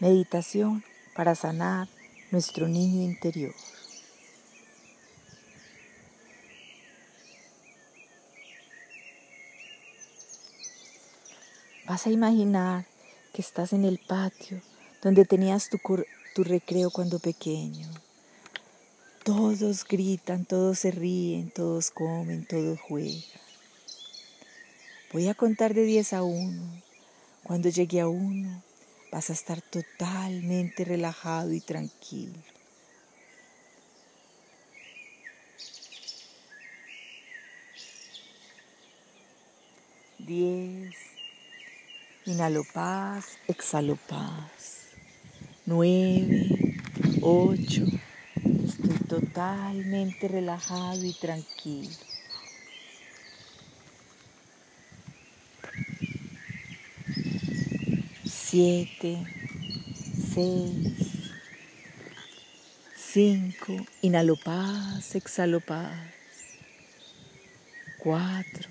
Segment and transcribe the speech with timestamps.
[0.00, 0.84] Meditación
[1.16, 1.88] para sanar
[2.30, 3.52] nuestro niño interior.
[11.84, 12.86] Vas a imaginar
[13.32, 14.60] que estás en el patio
[15.02, 15.78] donde tenías tu,
[16.34, 17.88] tu recreo cuando pequeño.
[19.24, 23.20] Todos gritan, todos se ríen, todos comen, todos juegan.
[25.12, 26.82] Voy a contar de 10 a 1.
[27.42, 28.62] Cuando llegue a 1,
[29.10, 32.38] vas a estar totalmente relajado y tranquilo.
[40.18, 40.94] Diez.
[42.26, 44.88] Inhalo paz, exhalo paz.
[45.64, 46.76] Nueve,
[47.22, 47.84] ocho.
[48.64, 52.07] Estoy totalmente relajado y tranquilo.
[58.58, 59.16] Siete,
[60.34, 61.30] seis,
[62.96, 65.96] cinco, inhalo paz, exhalo paz,
[67.98, 68.68] cuatro,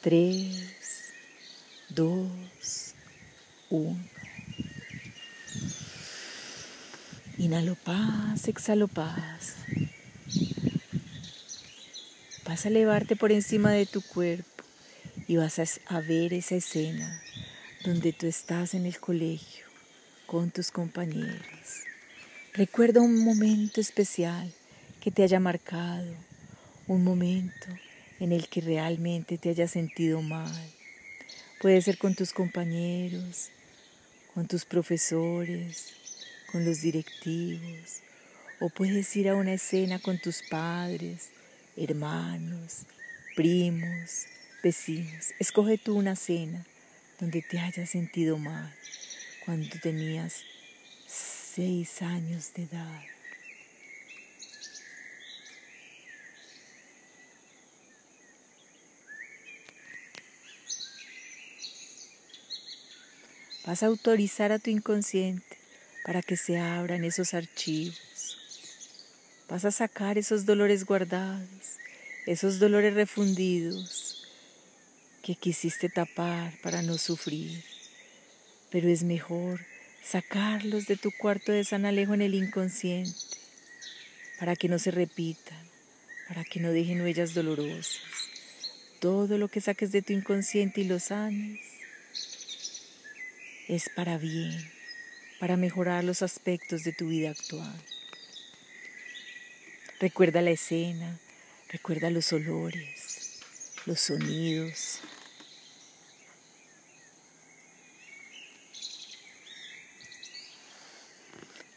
[0.00, 1.12] tres,
[1.88, 2.94] dos,
[3.68, 3.98] uno.
[7.36, 9.56] Inhalo paz, exhalo paz.
[12.44, 14.62] Vas a elevarte por encima de tu cuerpo
[15.26, 17.24] y vas a ver esa escena
[17.84, 19.66] donde tú estás en el colegio
[20.26, 21.84] con tus compañeros.
[22.54, 24.50] Recuerda un momento especial
[25.02, 26.10] que te haya marcado,
[26.86, 27.66] un momento
[28.20, 30.72] en el que realmente te hayas sentido mal.
[31.60, 33.50] Puede ser con tus compañeros,
[34.32, 35.92] con tus profesores,
[36.52, 38.00] con los directivos,
[38.60, 41.28] o puedes ir a una escena con tus padres,
[41.76, 42.86] hermanos,
[43.36, 44.24] primos,
[44.62, 45.34] vecinos.
[45.38, 46.64] Escoge tú una cena
[47.24, 48.70] donde te hayas sentido mal
[49.46, 50.42] cuando tenías
[51.06, 53.00] seis años de edad.
[63.64, 65.56] Vas a autorizar a tu inconsciente
[66.04, 68.36] para que se abran esos archivos.
[69.48, 71.78] Vas a sacar esos dolores guardados,
[72.26, 74.23] esos dolores refundidos,
[75.24, 77.64] que quisiste tapar para no sufrir,
[78.70, 79.64] pero es mejor
[80.04, 83.18] sacarlos de tu cuarto de San Alejo en el inconsciente
[84.38, 85.66] para que no se repitan,
[86.28, 88.02] para que no dejen huellas dolorosas.
[89.00, 91.64] Todo lo que saques de tu inconsciente y lo sanes
[93.66, 94.70] es para bien,
[95.40, 97.80] para mejorar los aspectos de tu vida actual.
[100.00, 101.18] Recuerda la escena,
[101.70, 103.40] recuerda los olores,
[103.86, 105.00] los sonidos,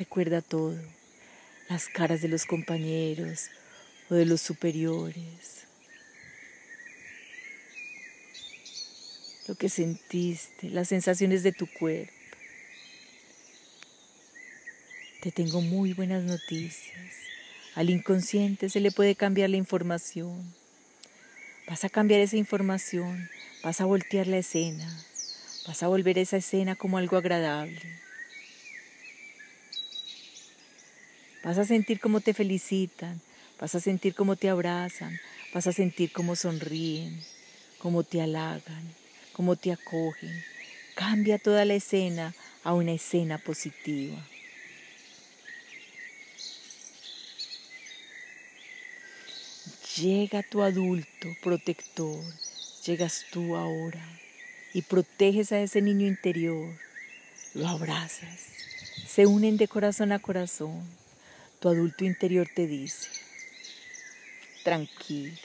[0.00, 0.78] Recuerda todo,
[1.68, 3.50] las caras de los compañeros
[4.08, 5.66] o de los superiores,
[9.46, 12.14] lo que sentiste, las sensaciones de tu cuerpo.
[15.20, 17.14] Te tengo muy buenas noticias.
[17.74, 20.54] Al inconsciente se le puede cambiar la información.
[21.68, 23.28] Vas a cambiar esa información,
[23.62, 25.04] vas a voltear la escena,
[25.66, 28.09] vas a volver esa escena como algo agradable.
[31.42, 33.18] Vas a sentir cómo te felicitan,
[33.58, 35.18] vas a sentir cómo te abrazan,
[35.54, 37.18] vas a sentir cómo sonríen,
[37.78, 38.94] cómo te halagan,
[39.32, 40.44] cómo te acogen.
[40.94, 44.22] Cambia toda la escena a una escena positiva.
[49.96, 52.22] Llega tu adulto protector,
[52.84, 54.06] llegas tú ahora
[54.74, 56.74] y proteges a ese niño interior,
[57.54, 58.46] lo abrazas,
[59.06, 60.99] se unen de corazón a corazón
[61.60, 63.10] tu adulto interior te dice,
[64.64, 65.36] tranquilo,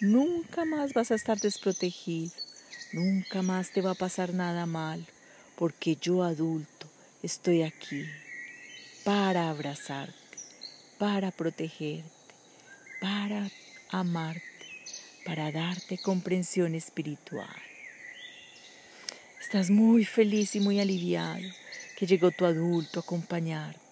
[0.00, 2.32] nunca más vas a estar desprotegido,
[2.94, 5.04] nunca más te va a pasar nada mal,
[5.56, 6.88] porque yo adulto
[7.22, 8.06] estoy aquí
[9.04, 10.14] para abrazarte,
[10.98, 12.08] para protegerte,
[13.02, 13.50] para
[13.90, 14.42] amarte,
[15.26, 17.62] para darte comprensión espiritual.
[19.38, 21.46] Estás muy feliz y muy aliviado
[21.98, 23.91] que llegó tu adulto a acompañarte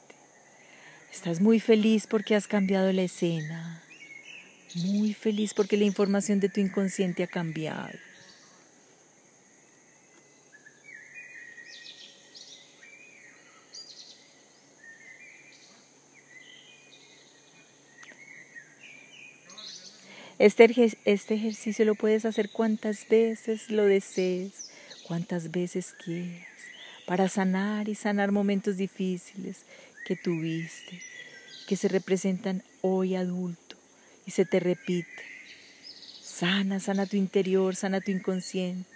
[1.12, 3.82] Estás muy feliz porque has cambiado la escena.
[4.76, 7.90] Muy feliz porque la información de tu inconsciente ha cambiado.
[20.38, 20.64] Este,
[21.04, 24.70] este, ejercicio lo puedes hacer cuantas veces lo desees,
[25.06, 26.46] cuantas veces quieras.
[27.06, 29.64] para sanar y sanar momentos difíciles
[30.04, 31.02] que tuviste,
[31.66, 33.76] que se representan hoy adulto
[34.26, 35.22] y se te repite.
[36.22, 38.88] Sana, sana tu interior, sana tu inconsciente.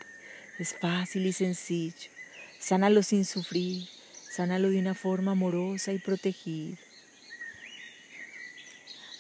[0.58, 2.10] Es fácil y sencillo.
[2.58, 3.88] Sánalo sin sufrir,
[4.30, 6.78] sánalo de una forma amorosa y protegida.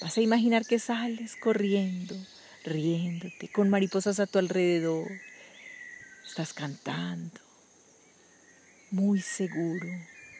[0.00, 2.14] Vas a imaginar que sales corriendo,
[2.64, 5.10] riéndote, con mariposas a tu alrededor.
[6.26, 7.40] Estás cantando,
[8.90, 9.86] muy seguro,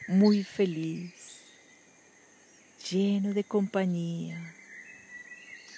[0.07, 1.41] muy feliz,
[2.89, 4.53] lleno de compañía,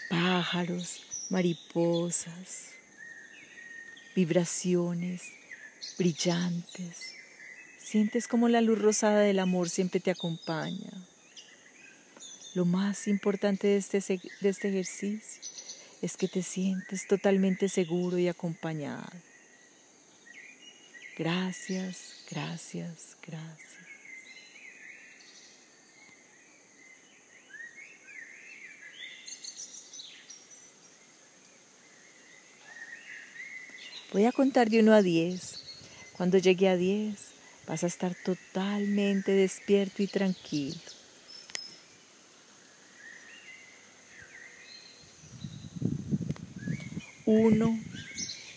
[0.09, 2.71] pájaros, mariposas,
[4.15, 5.21] vibraciones
[5.97, 7.13] brillantes.
[7.77, 10.91] Sientes como la luz rosada del amor siempre te acompaña.
[12.53, 15.41] Lo más importante de este, de este ejercicio
[16.01, 19.11] es que te sientes totalmente seguro y acompañado.
[21.17, 23.86] Gracias, gracias, gracias.
[34.13, 35.63] Voy a contar de 1 a 10.
[36.13, 37.19] Cuando llegue a 10,
[37.67, 40.79] vas a estar totalmente despierto y tranquilo.
[47.25, 47.77] Uno,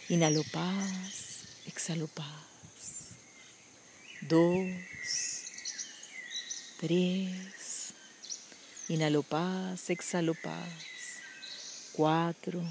[0.08, 3.16] inhalo paz, exhalo paz.
[4.20, 4.68] Dos,
[6.78, 7.92] tres,
[8.88, 11.18] inhalo paz, exhalo paz.
[11.92, 12.62] Cuatro,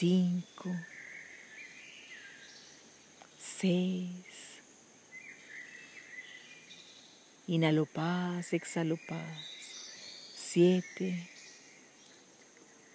[0.00, 0.74] cinco,
[3.38, 4.16] seis.
[7.46, 9.38] Inhalo paz, exhalo paz.
[10.34, 11.28] Siete,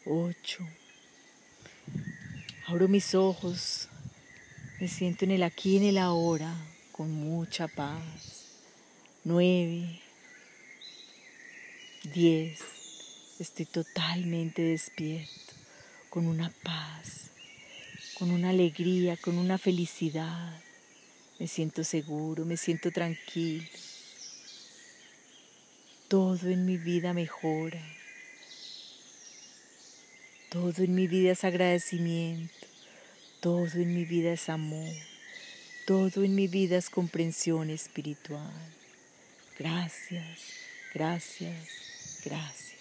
[0.08, 0.68] ocho.
[2.66, 3.88] Abro mis ojos,
[4.80, 6.56] me siento en el aquí y en el ahora
[6.92, 8.02] con mucha paz.
[9.24, 10.02] Nueve,
[12.16, 12.62] diez,
[13.38, 15.54] estoy totalmente despierto,
[16.16, 17.30] con una paz,
[18.18, 20.58] con una alegría, con una felicidad.
[21.40, 23.68] Me siento seguro, me siento tranquilo.
[26.08, 27.84] Todo en mi vida mejora.
[30.50, 32.66] Todo en mi vida es agradecimiento,
[33.42, 34.96] todo en mi vida es amor,
[35.86, 38.54] todo en mi vida es comprensión espiritual.
[39.60, 40.40] Gracias,
[40.94, 42.75] gracias, gracias.